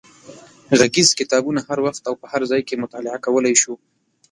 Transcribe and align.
غږیز 0.79 1.09
کتابونه 1.19 1.59
هر 1.67 1.79
وخت 1.85 2.03
او 2.09 2.13
په 2.21 2.25
هر 2.31 2.41
ځای 2.51 2.61
کې 2.67 2.81
مطالعه 2.83 3.23
کولای 3.25 3.55
شو. 3.61 3.73